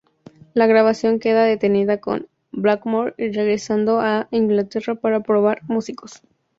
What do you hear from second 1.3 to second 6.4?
detenida con Blackmore regresando a Inglaterra para probar músicos.